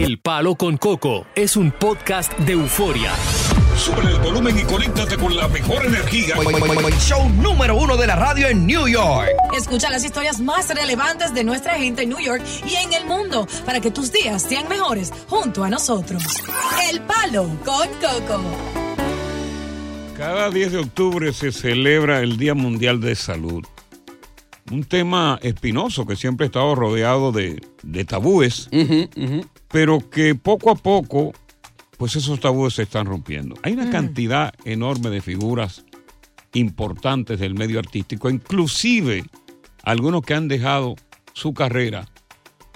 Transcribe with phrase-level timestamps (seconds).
[0.00, 3.12] El Palo con Coco es un podcast de euforia.
[3.76, 6.36] Sube el volumen y conéctate con la mejor energía.
[6.98, 9.28] Show número uno de la radio en New York.
[9.54, 13.46] Escucha las historias más relevantes de nuestra gente en New York y en el mundo
[13.66, 16.24] para que tus días sean mejores junto a nosotros.
[16.90, 18.42] El Palo con Coco.
[20.16, 23.66] Cada 10 de octubre se celebra el Día Mundial de Salud.
[24.70, 28.68] Un tema espinoso que siempre ha estado rodeado de, de tabúes,
[29.68, 31.32] pero que poco a poco,
[31.96, 33.56] pues esos tabúes se están rompiendo.
[33.62, 35.84] Hay una cantidad enorme de figuras
[36.54, 39.24] importantes del medio artístico, inclusive
[39.82, 40.96] algunos que han dejado
[41.32, 42.08] su carrera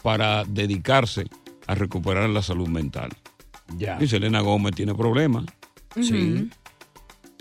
[0.03, 1.27] para dedicarse
[1.67, 3.11] a recuperar la salud mental.
[3.77, 3.98] Ya.
[4.01, 5.45] Y Selena Gómez tiene problemas.
[6.01, 6.51] Sí.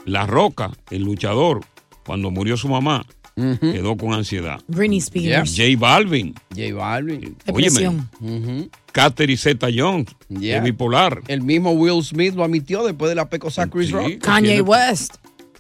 [0.06, 1.62] La Roca, el luchador,
[2.06, 4.60] cuando murió su mamá, quedó con ansiedad.
[4.68, 5.56] Britney Spears.
[5.58, 7.36] J Balvin, J Balvin.
[7.46, 8.10] Depresión.
[8.92, 10.58] Catherine Zeta Jones, Yeah.
[10.58, 11.22] es bipolar.
[11.28, 14.18] El mismo Will Smith lo admitió después de la pecosa Chris Sí, Rock.
[14.22, 15.16] Kanye tiene- West.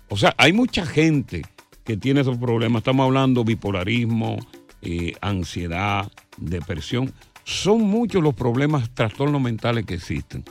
[0.09, 1.41] O sea, hay mucha gente
[1.83, 2.81] que tiene esos problemas.
[2.81, 4.37] Estamos hablando bipolarismo,
[4.83, 7.11] eh, ansiedad, depresión.
[7.43, 10.43] Son muchos los problemas, trastornos mentales que existen.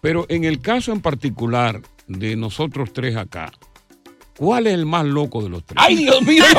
[0.00, 3.52] Pero en el caso en particular de nosotros tres acá,
[4.38, 5.76] ¿cuál es el más loco de los tres?
[5.80, 6.44] ¡Ay, Dios mío!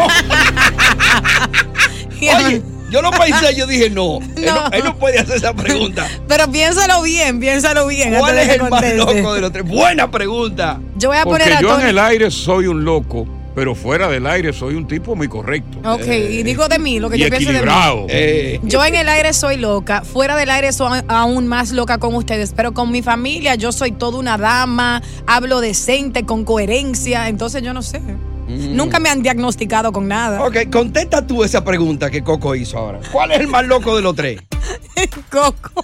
[2.45, 6.07] Oye, yo lo pensé, yo dije, no, Él, no, él no puede hacer esa pregunta.
[6.27, 8.15] Pero piénsalo bien, piénsalo bien.
[8.15, 9.67] ¿Cuál es el más loco de los tres?
[9.67, 10.79] Buena pregunta.
[10.97, 13.27] Yo voy a Porque poner a yo en el aire soy un loco,
[13.59, 15.79] pero fuera del aire soy un tipo muy correcto.
[15.83, 17.67] Ok, y digo de mí, lo que y yo pienso de mí.
[18.07, 22.15] Eh, Yo en el aire soy loca, fuera del aire soy aún más loca con
[22.15, 27.61] ustedes, pero con mi familia yo soy toda una dama, hablo decente, con coherencia, entonces
[27.61, 28.01] yo no sé.
[28.47, 30.41] Nunca me han diagnosticado con nada.
[30.41, 33.01] ok, contesta tú esa pregunta que Coco hizo ahora.
[33.11, 34.39] ¿Cuál es el más loco de los tres?
[35.29, 35.83] Coco.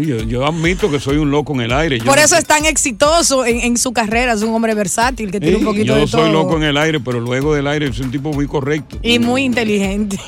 [0.00, 1.98] Yo, yo admito que soy un loco en el aire.
[1.98, 5.40] Yo Por eso es tan exitoso en, en su carrera, es un hombre versátil que
[5.40, 6.32] tiene un poquito yo de soy todo.
[6.32, 8.98] loco en el aire, pero luego del aire soy un tipo muy correcto.
[9.02, 10.18] Y muy inteligente.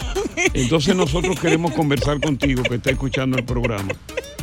[0.55, 3.93] Entonces nosotros queremos conversar contigo que está escuchando el programa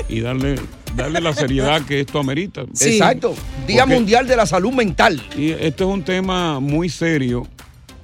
[0.10, 0.56] y darle,
[0.96, 2.66] darle la seriedad que esto amerita.
[2.74, 2.90] Sí.
[2.90, 3.34] Exacto.
[3.68, 5.22] Día Porque- Mundial de la Salud Mental.
[5.38, 7.48] Y este es un tema muy serio.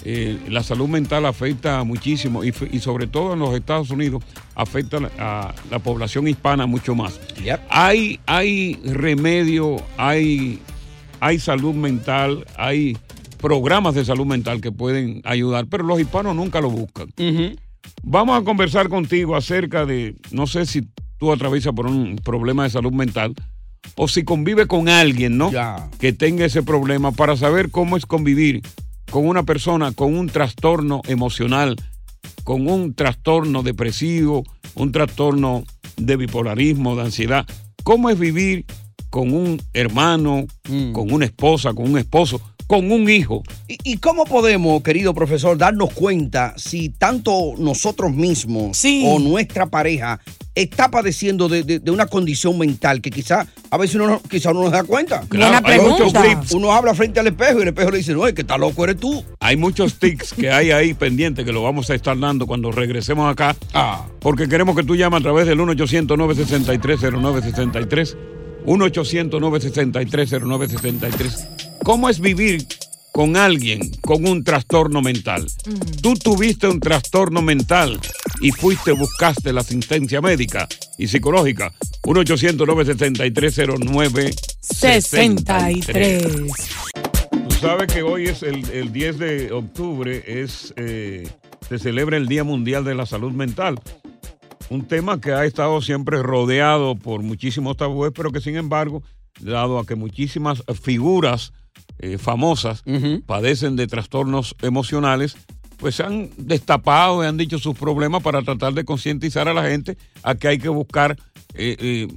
[0.03, 4.23] Eh, la salud mental afecta muchísimo y, sobre todo en los Estados Unidos
[4.55, 7.19] afecta a la población hispana mucho más.
[7.43, 7.61] Yep.
[7.69, 10.59] Hay, hay remedio, hay,
[11.19, 12.97] hay salud mental, hay
[13.37, 17.09] programas de salud mental que pueden ayudar, pero los hispanos nunca lo buscan.
[18.03, 22.71] Vamos a conversar contigo acerca de, no sé si tú atraviesas por un problema de
[22.71, 23.35] salud mental
[23.95, 25.51] o si convive con alguien, ¿no?
[25.99, 28.61] Que tenga ese problema para saber cómo es convivir
[29.11, 31.75] con una persona con un trastorno emocional,
[32.43, 35.63] con un trastorno depresivo, un trastorno
[35.97, 37.45] de bipolarismo, de ansiedad.
[37.83, 38.65] ¿Cómo es vivir
[39.11, 40.93] con un hermano, Mm.
[40.93, 42.41] con una esposa, con un esposo,
[42.71, 43.43] con un hijo?
[43.67, 49.03] ¿Y, y cómo podemos, querido profesor, darnos cuenta si tanto nosotros mismos Sí.
[49.05, 50.21] o nuestra pareja
[50.55, 54.51] está padeciendo de, de- de una condición mental que quizá a veces uno, no- quizá
[54.51, 55.21] uno no se da cuenta?
[55.29, 56.39] Buena hay muchos pregunta.
[56.41, 56.53] tips.
[56.53, 58.85] Uno habla frente al espejo y el espejo le dice, no, es que está loco
[58.85, 59.21] eres tú.
[59.41, 63.29] Hay muchos tics que hay ahí pendientes que lo vamos a estar dando cuando regresemos
[63.29, 63.53] acá.
[63.73, 64.05] Ah.
[64.21, 68.15] Porque queremos que tú llames a través del 1-800-963-0963.
[68.65, 71.47] 1-800-963-0963.
[71.83, 72.65] ¿Cómo es vivir
[73.11, 75.47] con alguien con un trastorno mental?
[76.01, 77.99] Tú tuviste un trastorno mental
[78.41, 80.67] y fuiste, buscaste la asistencia médica
[80.97, 81.71] y psicológica.
[82.03, 84.35] 1-800-963-0963.
[84.59, 86.23] 63.
[87.31, 91.27] Tú sabes que hoy es el, el 10 de octubre, es, eh,
[91.67, 93.79] se celebra el Día Mundial de la Salud Mental.
[94.71, 99.03] Un tema que ha estado siempre rodeado por muchísimos tabúes, pero que sin embargo,
[99.41, 101.51] dado a que muchísimas figuras
[101.99, 102.81] eh, famosas
[103.25, 105.35] padecen de trastornos emocionales,
[105.75, 109.67] pues se han destapado y han dicho sus problemas para tratar de concientizar a la
[109.67, 111.17] gente a que hay que buscar
[111.53, 112.07] eh, eh,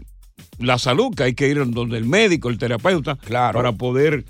[0.61, 3.59] la salud, que hay que ir donde el médico, el terapeuta, Claro.
[3.59, 4.25] para poder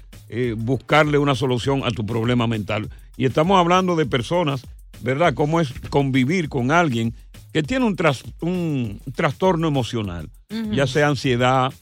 [0.57, 2.89] buscarle una solución a tu problema mental.
[3.19, 4.63] Y estamos hablando de personas,
[5.03, 5.35] ¿verdad?
[5.35, 7.15] ¿Cómo es convivir con alguien
[7.55, 10.29] que tiene un, tras- un trastorno emocional,
[10.73, 11.73] ya sea ansiedad,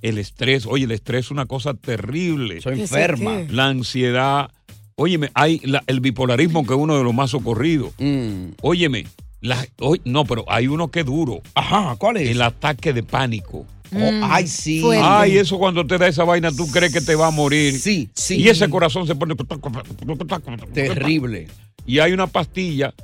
[0.00, 0.66] el estrés.
[0.66, 2.60] Oye, el estrés es una cosa terrible.
[2.60, 3.42] Soy ¿Qué sé enferma.
[3.50, 4.50] La ansiedad.
[4.94, 7.90] Óyeme, hay la- el bipolarismo que es uno de los más socorridos.
[7.98, 8.50] Mm.
[8.62, 9.04] Óyeme,
[9.40, 11.42] la- oy- no, pero hay uno que es duro.
[11.54, 12.30] Ajá, ¿cuál es?
[12.30, 13.66] El ataque de pánico.
[13.94, 14.80] Oh, ay, sí.
[14.80, 15.04] Fuerte.
[15.04, 17.78] Ay, eso cuando te da esa vaina, tú crees que te va a morir.
[17.80, 18.36] Sí, sí.
[18.36, 19.34] Y ese corazón se pone.
[20.72, 21.48] Terrible.
[21.84, 22.94] Y hay una pastilla,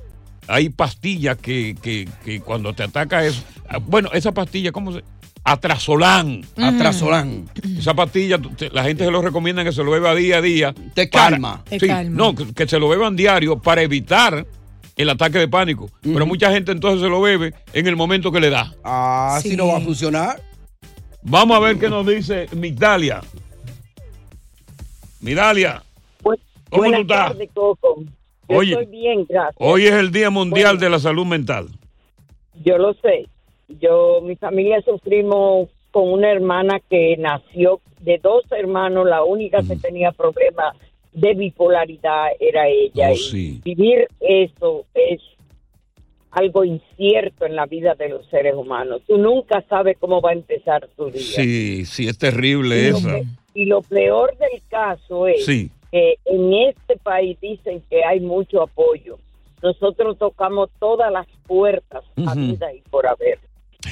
[0.48, 3.42] hay pastillas que, que, que cuando te ataca eso.
[3.68, 5.02] ah, Bueno, esa pastilla, ¿cómo se.?
[5.44, 6.42] Atrasolán.
[6.56, 7.50] Atrasolán.
[7.76, 8.38] Esa pastilla,
[8.72, 10.72] la gente se lo recomienda que se lo beba día a día.
[10.94, 11.64] Te para- calma.
[11.68, 12.16] Te sí, calma.
[12.16, 14.46] No, que, que se lo beban diario para evitar
[14.94, 15.90] el ataque de pánico.
[16.00, 18.72] Pero mucha gente entonces se lo bebe en el momento que le da.
[18.84, 19.50] Ah, Sí.
[19.50, 20.40] si no va a funcionar.
[21.22, 23.20] Vamos a ver qué nos dice Migdalia.
[25.20, 25.82] Migdalia,
[26.70, 27.32] ¿cómo tú estás?
[27.54, 28.04] Coco.
[28.52, 28.72] Yo Oye.
[28.72, 29.56] estoy bien, gracias.
[29.58, 30.80] Hoy es el Día Mundial Bueno.
[30.80, 31.66] de la Salud Mental.
[32.64, 33.26] Yo lo sé.
[33.80, 39.06] Yo, mi familia sufrimos con una hermana que nació de dos hermanos.
[39.06, 40.76] La única que tenía problemas
[41.12, 43.08] de bipolaridad era ella.
[43.10, 43.60] Oh, Y sí.
[43.64, 45.20] Vivir eso es
[46.30, 49.02] algo incierto en la vida de los seres humanos.
[49.06, 51.20] Tú nunca sabes cómo va a empezar tu día.
[51.20, 53.08] Sí, sí, es terrible Y lo, esa.
[53.12, 55.70] pe- y lo peor del caso es Sí.
[55.92, 59.18] Que en este país dicen que hay mucho apoyo.
[59.62, 62.40] Nosotros tocamos todas las puertas a Ujú.
[62.40, 63.38] vida y por haber.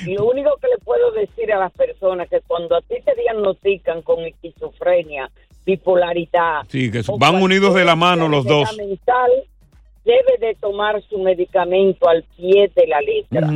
[0.06, 3.14] Y lo único que le puedo decir a las personas que cuando a ti te
[3.20, 5.30] diagnostican con esquizofrenia,
[5.66, 8.76] bipolaridad, Sí, que van unidos de la mano los dos.
[8.76, 9.30] mental,
[10.04, 13.48] debe de tomar su medicamento al pie de la letra.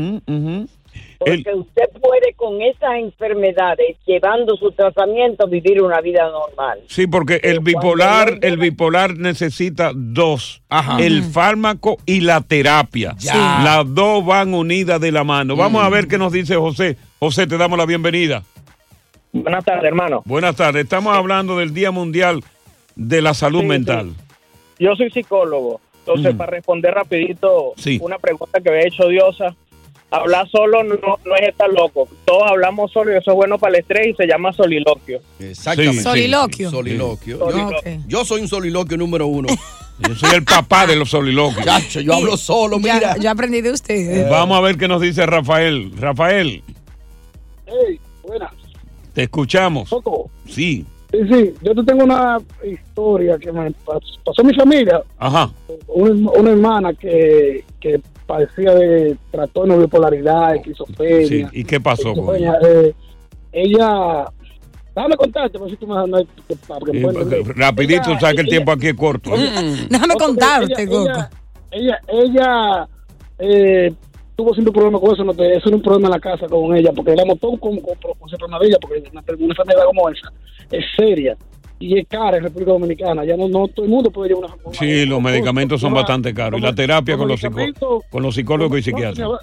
[1.24, 6.80] Porque El- usted puede con esas enfermedades, llevando su tratamiento, vivir una vida normal.
[6.88, 10.98] Sí, porque el bipolar, el bipolar necesita dos, Ajá.
[11.00, 13.14] el fármaco y la terapia.
[13.18, 13.60] Ya.
[13.64, 15.56] Las dos van unidas de la mano.
[15.56, 16.96] Vamos a ver qué nos dice José.
[17.18, 18.42] José, te damos la bienvenida.
[19.32, 20.22] Buenas tardes, hermano.
[20.26, 20.84] Buenas tardes.
[20.84, 22.42] Estamos hablando del Día Mundial
[22.94, 24.10] de la Salud Sí, Mental.
[24.78, 26.36] Yo soy psicólogo, entonces Mm.
[26.36, 27.98] para responder rapidito Sí.
[28.00, 29.54] una pregunta que había hecho Diosa,
[30.16, 30.94] hablar solo no,
[31.24, 32.08] no es estar loco.
[32.24, 35.20] Todos hablamos solo y eso es bueno para el estrés y se llama soliloquio.
[35.38, 35.98] Exactamente.
[35.98, 36.70] Sí, Soliloquio.
[36.70, 37.38] Soliloquio.
[37.84, 37.98] Sí.
[38.06, 39.48] Yo, yo soy un soliloquio número uno.
[39.96, 41.64] Yo soy el papá de los soliloquios.
[41.64, 43.16] Chacho, yo hablo solo, mira.
[43.16, 44.28] ya aprendí de ustedes.
[44.28, 45.92] Vamos a ver qué nos dice Rafael.
[45.96, 46.64] Rafael,
[47.64, 48.50] Hey, buenas.
[49.12, 49.88] te escuchamos.
[50.48, 50.84] Sí.
[51.12, 52.38] Sí, sí, yo te tengo una
[52.68, 55.00] historia que me pas- pasó en mi familia.
[55.16, 55.52] Ajá.
[55.86, 61.26] Una, una hermana que, que padecía de trastorno de bipolaridad, esquizofrenia.
[61.50, 61.60] Sí.
[61.60, 62.52] ¿Y qué pasó con ella?
[62.54, 62.94] esquizofrenia, eh,
[63.52, 64.24] ella,
[64.94, 66.28] déjame contarte, por si tú me no hay-
[66.66, 67.56] para que Sí, puedas porque entender.
[67.56, 69.30] Rapidito, Ella- sabes que el ella- tiempo aquí es corto.
[69.30, 71.10] Déjame Ok, contarte, ella- Coco.
[71.10, 71.30] Ella,
[71.70, 72.88] ella, ella,
[73.38, 73.92] eh,
[74.36, 76.76] tuvo siempre problemas con eso, no te- eso era un problema en la casa con
[76.76, 79.84] ella, porque éramos todos con, con, con ese problema de ella, porque una, una enfermedad
[79.86, 80.32] como esa
[80.70, 81.36] es seria
[82.08, 83.24] cara en República Dominicana.
[83.24, 84.54] Ya no, no todo el mundo puede llevar una.
[84.64, 86.60] una- Sí, los medicamentos son bastante caros.
[86.60, 87.40] Y la terapia con los,
[88.10, 89.18] con los psicólogos y psiquiatras.
[89.18, 89.40] Ni hablar,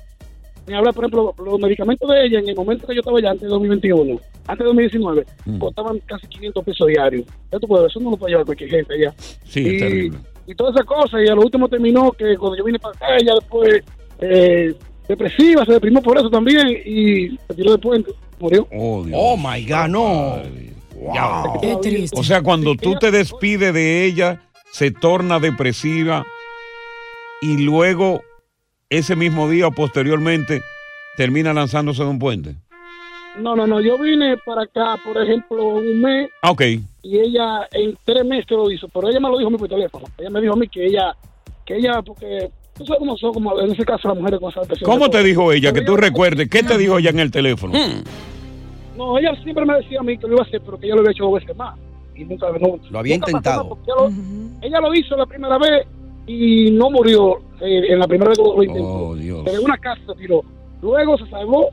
[0.67, 3.31] ni hablar, por ejemplo, los medicamentos de ella en el momento que yo estaba allá,
[3.31, 5.57] antes de 2021, antes de 2019, Mm.
[5.59, 7.25] costaban casi 500 pesos diarios.
[7.51, 9.13] Ya tú puedes eso no lo puede llevar cualquier gente allá
[9.43, 10.17] Sí, y, es terrible.
[10.47, 11.21] y todas esas cosas.
[11.25, 13.83] Y a lo último terminó que cuando yo vine para acá, ella después
[14.19, 14.73] eh,
[15.07, 18.67] depresiva, se deprimió por eso también y se tiró de puente, murió.
[18.71, 19.19] Oh, Dios.
[19.21, 20.35] Oh my God, no.
[20.35, 21.59] Ay, Wow.
[21.61, 22.19] Qué triste.
[22.19, 24.41] O sea, cuando tú te despides de ella,
[24.71, 26.23] se torna depresiva
[27.41, 28.21] y luego
[28.89, 30.61] ese mismo día o posteriormente
[31.17, 32.55] termina lanzándose de un puente.
[33.39, 36.61] No, no, no, yo vine para acá, por ejemplo, un mes Ah, ok.
[37.01, 39.69] y ella en tres meses lo hizo, pero ella me lo dijo a mí por
[39.69, 40.05] teléfono.
[40.17, 41.15] Ella me dijo a mí que ella,
[41.65, 44.59] que ella, porque tú sabes cómo son, como en ese caso las mujeres con esa
[44.61, 44.89] depresión.
[44.91, 45.71] ¿Cómo te dijo ella?
[45.71, 46.49] Que tú recuerdes.
[46.49, 47.73] ¿Qué te dijo ella en el teléfono?
[47.73, 48.03] Mm,
[48.97, 50.95] No, ella siempre me decía a mí que lo iba a hacer, pero que ella
[50.95, 51.77] lo había hecho dos veces más.
[52.15, 53.77] Y nunca, no, Lo había nunca intentado.
[53.85, 54.09] ella, lo,
[54.67, 55.87] ella lo hizo la primera vez
[56.27, 58.87] y no murió eh, en la primera vez que lo intentó.
[58.87, 59.41] Oh, Dios.
[59.45, 60.41] Pero en una casa se tiró.
[60.81, 61.69] Luego se salvó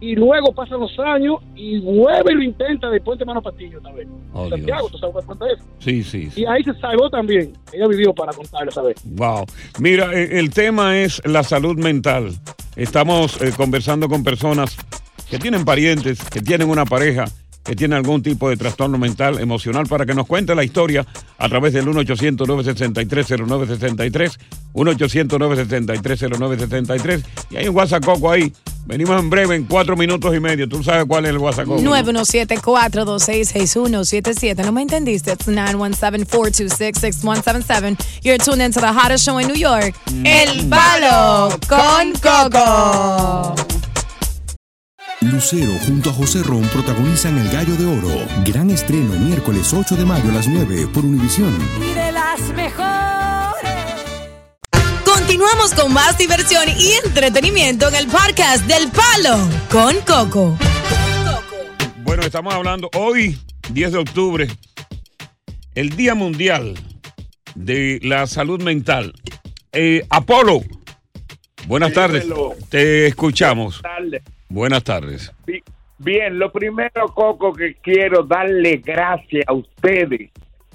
[0.00, 3.92] y luego pasan los años y vuelve y lo intenta después de mano patillo otra
[3.92, 4.06] vez.
[4.32, 4.92] Oh, Santiago, Dios.
[4.92, 5.58] tú sabes cuánto es.
[5.78, 6.42] Sí, sí, sí.
[6.42, 7.52] Y ahí se salvó también.
[7.72, 8.96] Ella vivió para contarlo esa vez.
[9.04, 9.44] Wow.
[9.80, 12.32] Mira, eh, el tema es la salud mental.
[12.76, 14.76] Estamos eh, conversando con personas
[15.30, 17.26] que tienen parientes, que tienen una pareja
[17.66, 21.04] que tiene algún tipo de trastorno mental, emocional, para que nos cuente la historia
[21.36, 24.38] a través del 1-800-963-0963,
[24.72, 27.24] 1-800-963-0963.
[27.50, 28.52] Y hay un WhatsApp Coco ahí.
[28.86, 30.68] Venimos en breve, en cuatro minutos y medio.
[30.68, 31.82] ¿Tú sabes cuál es el WhatsApp Coco?
[31.82, 34.64] 917-426-6177.
[34.64, 35.32] No me entendiste.
[35.32, 37.96] It's 917-426-6177.
[38.22, 39.92] You're tuned into the hottest show in New York.
[40.24, 43.55] El Palo con Coco.
[45.30, 48.26] Lucero junto a José Ron protagonizan El Gallo de Oro.
[48.44, 51.52] Gran estreno miércoles 8 de mayo a las 9 por Univisión.
[51.80, 53.70] Y de las mejores.
[55.04, 59.38] Continuamos con más diversión y entretenimiento en el podcast del Palo
[59.70, 60.56] con Coco.
[62.04, 63.38] Bueno, estamos hablando hoy,
[63.70, 64.48] 10 de octubre,
[65.74, 66.74] el Día Mundial
[67.54, 69.12] de la Salud Mental.
[69.72, 70.62] Eh, Apolo,
[71.66, 72.22] buenas tardes.
[72.24, 72.54] Dímelo.
[72.70, 73.82] Te escuchamos.
[73.82, 74.22] Buenas tardes.
[74.48, 75.32] Buenas tardes.
[75.46, 75.62] Bi-
[75.98, 80.30] Bien, lo primero, Coco, que quiero darle gracias a ustedes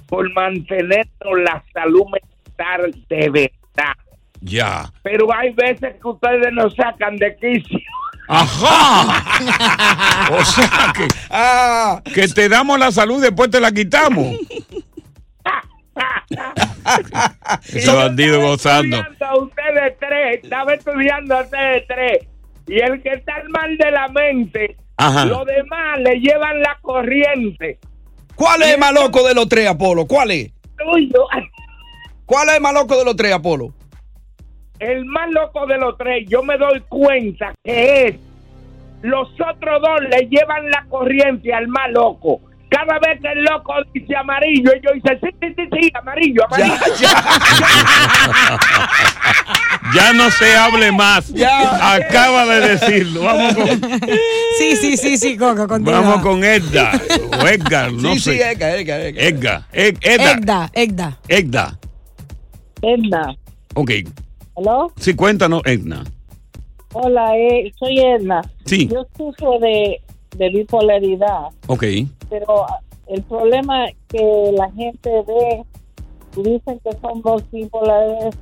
[0.07, 3.93] por mantenernos la salud mental de verdad.
[4.41, 4.91] Ya.
[5.03, 7.79] Pero hay veces que ustedes nos sacan de quicio.
[8.27, 9.23] ¡Ajá!
[10.33, 14.35] o sea que, que te damos la salud y después te la quitamos.
[17.73, 18.97] Ese bandido gozando.
[18.97, 22.27] Estudiando ustedes tres, estaba estudiando a ustedes tres.
[22.67, 25.25] Y el que está mal de la mente, Ajá.
[25.25, 27.79] los demás le llevan la corriente.
[28.35, 30.05] ¿Cuál es el más loco de los tres, Apolo?
[30.05, 30.51] ¿Cuál es?
[30.77, 31.27] Tuyo.
[32.25, 33.73] ¿Cuál es el más loco de los tres, Apolo?
[34.79, 38.15] El más loco de los tres, yo me doy cuenta que es
[39.01, 42.41] los otros dos le llevan la corriente al más loco.
[42.71, 46.73] Cada vez que el loco dice amarillo, ellos dicen sí, sí, sí, sí, amarillo, amarillo.
[49.95, 51.27] Ya no se hable más.
[51.33, 51.93] Ya.
[51.95, 53.23] Acaba de decirlo.
[53.23, 53.67] Vamos con,
[54.57, 55.99] Sí, sí, sí, sí, Coco, continúa.
[55.99, 56.91] vamos con Edda.
[57.41, 58.33] O Edgar, no sí, sé.
[58.33, 59.23] sí, Edgar, Edgar, Edgar.
[59.25, 59.63] Edgar.
[59.73, 60.69] Ed- Edda.
[60.73, 61.19] Egda.
[61.27, 61.79] Edda.
[62.81, 63.35] Edna.
[63.73, 63.91] Ok.
[64.57, 64.93] ¿Aló?
[64.97, 66.03] Sí, cuéntanos, Edna.
[66.93, 68.41] Hola, eh, soy Edna.
[68.65, 68.87] Sí.
[68.87, 69.99] Yo sufro de,
[70.37, 71.83] de bipolaridad, Ok.
[72.31, 75.63] Pero ah, el problema que la gente ve
[76.37, 78.33] y dicen que son dos bipolares,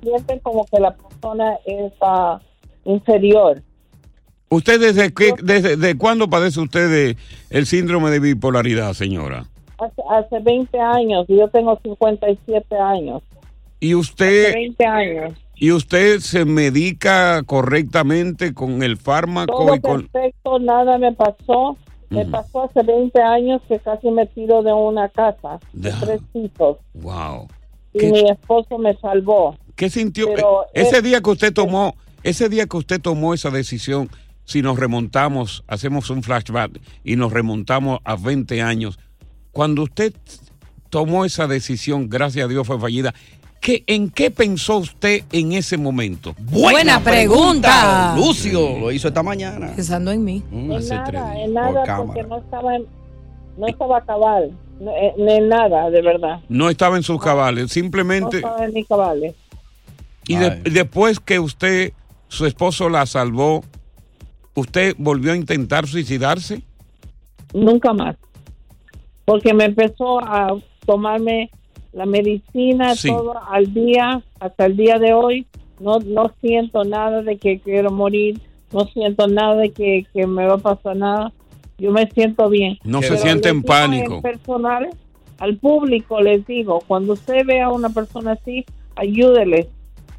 [0.00, 2.40] sienten como que la persona es ah,
[2.84, 3.60] inferior.
[4.50, 7.16] ¿Usted desde, qué, desde de cuándo padece usted de
[7.50, 9.46] el síndrome de bipolaridad, señora?
[9.78, 13.22] Hace, hace 20 años, y yo tengo 57 años.
[13.80, 15.34] ¿Y Hace usted, 20 años.
[15.56, 20.06] y usted se medica correctamente con el fármaco Todo y con...
[20.06, 21.76] perfecto, nada me pasó.
[22.14, 26.78] Me pasó hace 20 años que casi me tiro de una casa de tres pisos
[26.94, 27.48] Wow.
[27.92, 29.56] y ¿Qué- mi esposo me salvó.
[29.76, 30.28] ¿Qué sintió?
[30.34, 34.08] Pero Eh, ese es- día que usted tomó, ese día que usted tomó esa decisión,
[34.44, 38.98] si nos remontamos, hacemos un flashback y nos remontamos a 20 años,
[39.52, 40.12] cuando usted
[40.90, 43.14] tomó esa decisión, gracias a Dios fue fallida,
[43.64, 46.34] ¿qué, ¿en qué pensó usted en ese momento?
[46.38, 48.14] Buena pregunta.
[48.14, 49.72] Lucio lo hizo esta mañana.
[49.74, 50.42] Pensando en mí.
[50.52, 51.44] En hace tres nada, días.
[51.46, 52.86] en nada, porque no estaba, en-
[53.56, 56.40] no estaba cabal, no, eh, en nada, de verdad.
[56.50, 58.36] No estaba en sus cabales, No simplemente...
[58.36, 59.34] estaba en mis cabales.
[60.28, 61.94] Y de- después que usted,
[62.28, 63.64] su esposo la salvó,
[64.54, 66.60] ¿usted volvió a intentar suicidarse?
[67.54, 68.16] Nunca más.
[69.24, 70.54] Porque me empezó a
[70.84, 71.50] tomarme
[71.94, 73.08] la medicina Sí.
[73.08, 75.46] todo al día, hasta el día de hoy.
[75.80, 78.40] No, no siento nada de que quiero morir,
[78.72, 81.32] no siento nada de que, que me va a pasar nada.
[81.78, 82.78] Yo me siento bien.
[82.84, 84.16] No se siente en pánico.
[84.16, 84.88] en personal,
[85.38, 89.68] al público les digo, cuando usted vea a una persona así, ayúdele.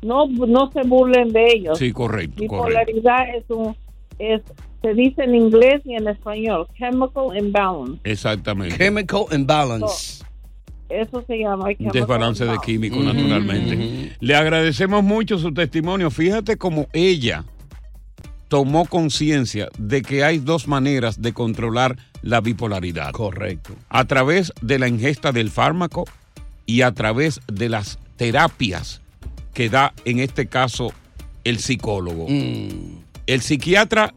[0.01, 1.79] No, no se burlen de ellos.
[1.79, 2.91] Sí, correcto, correcto.
[2.93, 3.75] Bipolaridad es un,
[4.19, 4.41] es,
[4.81, 7.99] se dice en inglés y en español, chemical imbalance.
[8.03, 8.77] Exactamente.
[8.77, 10.24] Chemical imbalance.
[10.89, 14.15] Eso se llama Desbalance de químicos, naturalmente.
[14.19, 16.11] Le agradecemos mucho su testimonio.
[16.11, 17.43] Fíjate cómo ella
[18.47, 23.11] tomó conciencia de que hay dos maneras de controlar la bipolaridad.
[23.11, 23.75] Correcto.
[23.89, 26.05] A través de la ingesta del fármaco
[26.65, 29.01] y a través de las terapias
[29.53, 30.91] que da, en este caso,
[31.43, 32.27] el psicólogo.
[32.29, 32.99] Mm.
[33.27, 34.13] El psiquiatra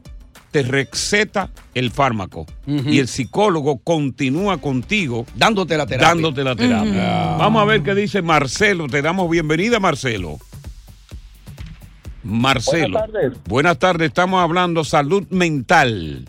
[0.51, 6.07] te receta el fármaco y el psicólogo continúa contigo dándote la terapia.
[6.07, 7.35] Dándote la terapia.
[7.37, 8.87] Vamos a ver qué dice Marcelo.
[8.87, 10.37] Te damos bienvenida, Marcelo.
[12.23, 12.99] Marcelo.
[12.99, 13.43] Buenas tardes.
[13.45, 14.07] Buenas tardes.
[14.07, 16.25] Estamos hablando salud mental.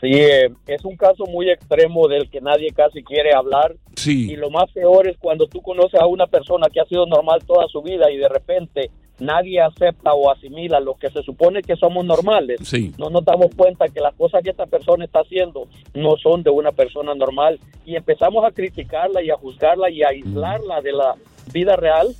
[0.00, 3.76] Sí, eh, es un caso muy extremo del que nadie casi quiere hablar.
[3.94, 4.32] Sí.
[4.32, 7.44] Y lo más peor es cuando tú conoces a una persona que ha sido normal
[7.46, 11.76] toda su vida y de repente nadie acepta o asimila lo que se supone que
[11.76, 12.60] somos normales.
[12.64, 12.92] Sí.
[12.98, 16.50] No nos damos cuenta que las cosas que esta persona está haciendo no son de
[16.50, 21.14] una persona normal y empezamos a criticarla y a juzgarla y a aislarla de la
[21.52, 22.14] vida real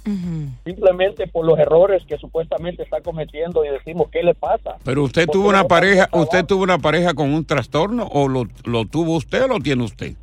[0.64, 4.76] simplemente por los errores que supuestamente está cometiendo y decimos, ¿qué le pasa?
[4.84, 8.28] Pero usted Porque tuvo una no pareja, usted tuvo una pareja con un trastorno o
[8.28, 10.14] lo, lo tuvo usted o lo tiene usted?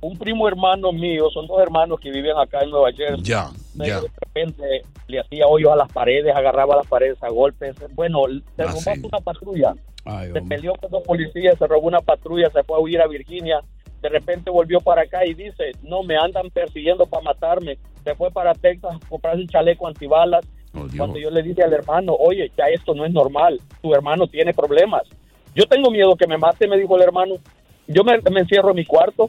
[0.00, 3.22] Un primo hermano mío, son dos hermanos que viven acá en Nueva Jersey.
[3.22, 7.76] Ya, De repente le hacía hoyos a las paredes, agarraba las paredes a golpes.
[7.94, 8.22] Bueno,
[8.56, 8.90] se Ah, robó sí.
[9.04, 9.74] una patrulla.
[10.04, 13.06] Ay, se peleó con dos policías, se robó una patrulla, se fue a huir a
[13.06, 13.60] Virginia.
[14.02, 17.76] De repente volvió para acá y dice, no, me andan persiguiendo para matarme.
[18.02, 20.44] Se fue para Texas a comprarse un chaleco antibalas.
[20.74, 24.26] Oh, Cuando yo le dije al hermano, oye, ya esto no es normal, tu hermano
[24.28, 25.02] tiene problemas.
[25.54, 27.34] Yo tengo miedo que me mate, me dijo el hermano.
[27.88, 29.28] Yo me, me encierro en mi cuarto,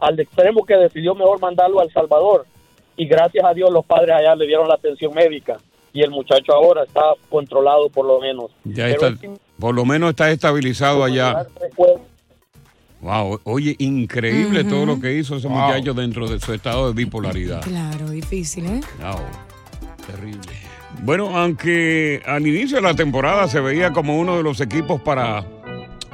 [0.00, 2.46] al extremo que decidió mejor mandarlo al Salvador.
[2.96, 5.56] Y gracias a Dios los padres allá le dieron la atención médica.
[5.92, 8.50] Y el muchacho ahora está controlado por lo menos.
[8.64, 11.46] Ya Pero está, por lo menos está estabilizado allá.
[13.00, 15.56] Wow, oye, increíble todo lo que hizo ese Wow.
[15.58, 17.60] muchacho dentro de su estado de bipolaridad.
[17.62, 18.80] Claro, difícil, ¿eh?
[19.00, 19.20] Wow,
[20.06, 20.40] terrible.
[21.02, 25.44] Bueno, aunque al inicio de la temporada se veía como uno de los equipos para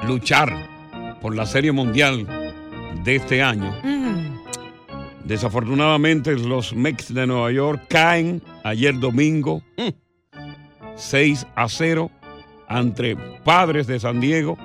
[0.06, 0.52] luchar
[1.20, 2.26] por la Serie Mundial
[3.04, 3.72] de este año,
[5.32, 9.62] desafortunadamente los Mets de Nueva York caen ayer domingo
[10.94, 12.10] 6 a 0
[12.68, 14.58] ante Padres de San Diego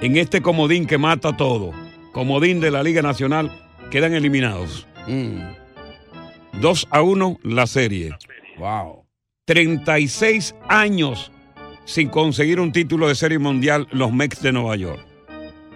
[0.00, 1.72] en este comodín que mata todo,
[2.12, 3.50] comodín de la Liga Nacional,
[3.90, 4.86] quedan eliminados.
[6.52, 8.16] 2 a 1 la serie.
[8.56, 9.04] Wow.
[9.46, 11.32] 36 años
[11.86, 15.04] sin conseguir un título de serie mundial los Mets de Nueva York.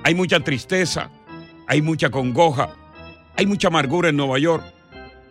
[0.05, 1.11] Hay mucha tristeza,
[1.67, 2.77] hay mucha congoja,
[3.39, 4.65] hay mucha amargura en Nueva York,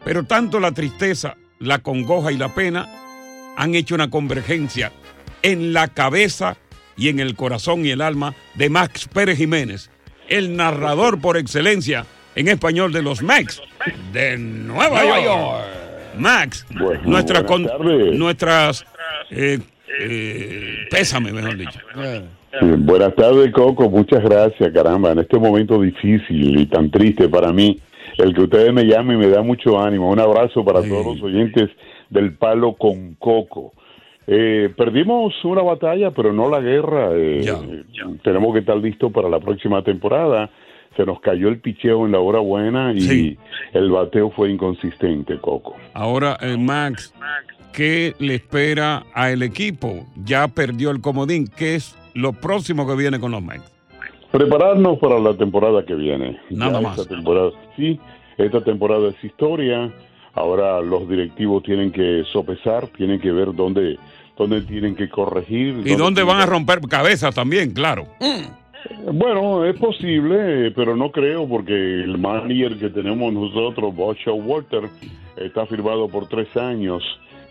[0.06, 2.88] pero tanto la tristeza, la congoja y la pena
[3.58, 4.94] han hecho una convergencia
[5.44, 6.56] en la cabeza
[6.96, 9.92] y en el corazón y el alma de Max Pérez Jiménez,
[10.30, 13.62] el narrador por excelencia en español de los Mets
[14.14, 15.66] de Nueva, Nueva York.
[16.18, 18.18] Max, Bueno, nuestras, buenas con- tardes.
[18.18, 18.86] nuestras
[19.32, 19.60] eh,
[20.00, 21.80] eh, pésame, mejor dicho.
[22.60, 23.90] Sí, Buenas tardes, Coco.
[23.90, 25.12] Muchas gracias, caramba.
[25.12, 27.80] En este momento difícil y tan triste para mí,
[28.18, 30.10] el que ustedes me llamen me da mucho ánimo.
[30.10, 31.70] Un abrazo para todos los oyentes
[32.10, 33.74] del Palo con Coco.
[34.26, 37.12] Eh, perdimos una batalla, pero no la guerra.
[37.14, 37.46] Eh,
[38.24, 40.50] Tenemos que estar listos para la próxima temporada.
[40.98, 43.38] Se nos cayó el picheo en la hora buena y
[43.74, 45.76] el bateo fue inconsistente, Coco.
[45.94, 47.14] Ahora, eh, Max,
[47.72, 50.06] ¿qué le espera al equipo?
[50.26, 51.48] Ya perdió el comodín.
[51.48, 53.77] ¿Qué es lo próximo que viene con los Mets?
[54.38, 56.40] Prepararnos para la temporada que viene.
[56.52, 57.00] Nada Ya más.
[57.00, 58.00] Esta temporada, sí,
[58.38, 59.92] esta temporada es historia.
[60.36, 63.98] Ahora los directivos tienen que sopesar, tienen que ver dónde,
[64.38, 65.82] dónde tienen que corregir.
[65.84, 67.74] ¿Y dónde van a romper cabezas también?
[67.74, 68.06] Claro.
[69.12, 74.84] Bueno, es posible, pero no creo porque el manager que tenemos nosotros, Bob Walter,
[75.36, 77.04] está firmado por tres años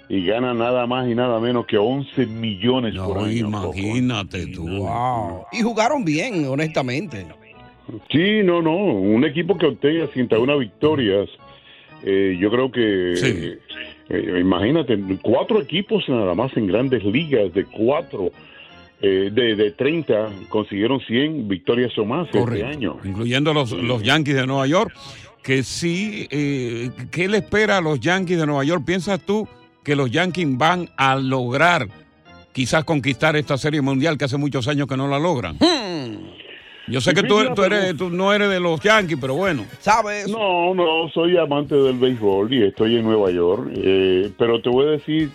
[0.09, 3.49] y gana nada más y nada menos que 11 millones por año.
[3.49, 4.67] Imagínate tú.
[4.67, 5.47] Wow.
[5.53, 7.27] Y jugaron bien, honestamente.
[8.11, 8.77] Sí, no, no.
[8.77, 11.29] Un equipo que obtenga 101 victorias,
[12.03, 13.15] eh, yo creo que.
[13.15, 13.59] eh,
[14.09, 18.31] eh, imagínate, cuatro equipos nada más en grandes ligas, de cuatro,
[19.03, 22.99] eh, de, de 30, consiguieron 100 victorias o más este año.
[23.05, 24.95] Incluyendo los, los Yankees de Nueva York,
[25.43, 28.85] que sí, eh, ¿qué le espera a los Yankees de Nueva York?
[28.87, 29.49] ¿Piensas tú
[29.87, 31.87] que los Yankees van a lograr
[32.53, 35.57] quizás conquistar esta serie mundial que hace muchos años que no la logran?
[36.89, 39.65] Yo sé que tú, tú eres, tú no eres de los Yankees, pero bueno.
[39.79, 40.29] ¿Sabes?
[40.29, 43.71] No, no, soy amante del béisbol y estoy en Nueva York.
[43.77, 45.31] eh, pero te voy a decir,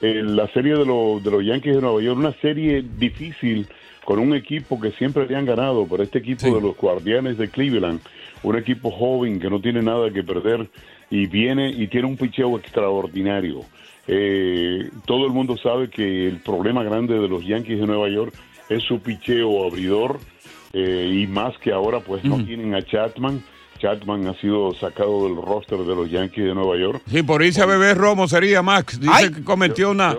[0.00, 3.66] eh, la serie de, los de los Yankees de Nueva York, una serie difícil
[4.06, 7.50] con un equipo que siempre le han ganado, pero este equipo de los Guardianes de
[7.50, 8.00] Cleveland,
[8.42, 10.68] un equipo joven que no tiene nada que perder
[11.10, 13.60] y viene y tiene un picheo extraordinario.
[14.06, 18.34] Eh, todo el mundo sabe que el problema grande de los Yankees de Nueva York
[18.68, 20.18] es su picheo abridor
[20.72, 23.42] eh, y más que ahora pues no tienen a Chapman.
[23.78, 27.02] Chapman ha sido sacado del roster de los Yankees de Nueva York.
[27.10, 29.00] Sí, por irse a beber romo sería Max.
[29.00, 30.16] Dice que cometió una.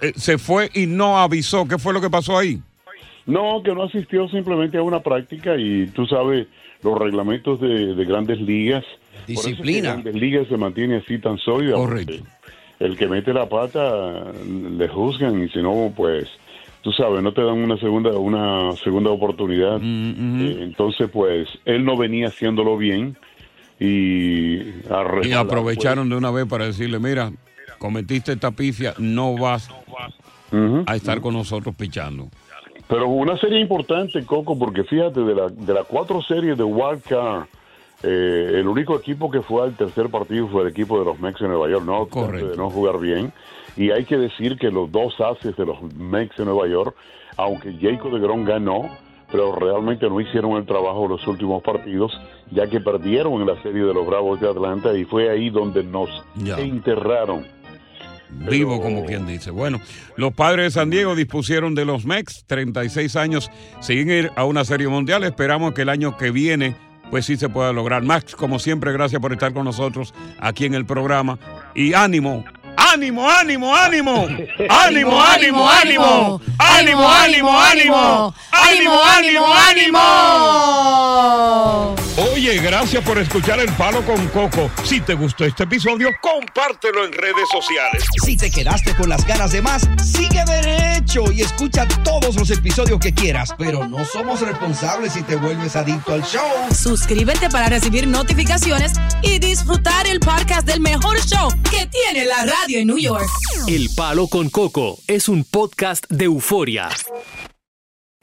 [0.00, 1.66] eh, Se fue y no avisó.
[1.68, 2.60] ¿Qué fue lo que pasó ahí?
[3.26, 6.46] No, que no asistió simplemente a una práctica y tú sabes
[6.82, 8.84] los reglamentos de, de grandes ligas.
[8.84, 9.92] Por eso es que Disciplina.
[9.92, 11.74] grandes ligas se mantiene así tan sólida.
[11.74, 12.24] Correcto.
[12.78, 16.28] El que mete la pata le juzgan y si no, pues
[16.82, 19.80] tú sabes, no te dan una segunda una segunda oportunidad.
[19.82, 23.16] Eh, entonces, pues él no venía haciéndolo bien
[23.80, 24.58] y,
[25.24, 27.32] Y aprovecharon de una vez para decirle, mira,
[27.78, 29.68] cometiste esta pifia, no vas
[30.86, 32.28] a estar con nosotros pichando.
[32.88, 37.02] Pero una serie importante, Coco, porque fíjate, de, la, de las cuatro series de Wild
[37.02, 37.46] Card,
[38.02, 41.40] eh, el único equipo que fue al tercer partido fue el equipo de los Mex
[41.40, 42.50] de Nueva York, no Correcto.
[42.50, 43.32] de no jugar bien.
[43.76, 46.94] Y hay que decir que los dos haces de los Mex de Nueva York,
[47.36, 48.88] aunque Jacob de Gron ganó,
[49.30, 52.12] pero realmente no hicieron el trabajo en los últimos partidos,
[52.50, 55.82] ya que perdieron en la serie de los Bravos de Atlanta y fue ahí donde
[55.82, 57.44] nos enterraron.
[58.30, 59.50] Vivo, como quien dice.
[59.50, 59.80] Bueno,
[60.16, 64.64] los padres de San Diego dispusieron de los Mex, 36 años, sin ir a una
[64.64, 65.24] serie mundial.
[65.24, 66.76] Esperamos que el año que viene,
[67.10, 68.02] pues sí se pueda lograr.
[68.02, 71.38] Max, como siempre, gracias por estar con nosotros aquí en el programa.
[71.74, 72.44] Y ánimo,
[72.96, 74.26] ánimo, ánimo, ánimo.
[74.68, 76.40] Ánimo, ánimo, ánimo.
[76.58, 78.34] Ánimo, ánimo, ánimo.
[78.50, 79.98] Ánimo, ánimo, ánimo.
[82.32, 84.70] Oye, gracias por escuchar El Palo con Coco.
[84.84, 88.04] Si te gustó este episodio, compártelo en redes sociales.
[88.24, 90.42] Si te quedaste con las ganas de más, sigue
[91.32, 93.54] y escucha todos los episodios que quieras.
[93.56, 96.42] Pero no somos responsables si te vuelves adicto al show.
[96.74, 98.92] Suscríbete para recibir notificaciones
[99.22, 103.26] y disfrutar el podcast del mejor show que tiene la radio en New York.
[103.68, 106.88] El Palo con Coco es un podcast de euforia.